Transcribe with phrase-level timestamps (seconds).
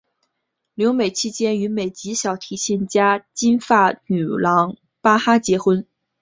[0.73, 5.85] 留美期间与美籍小提琴家金发女郎巴哈结婚。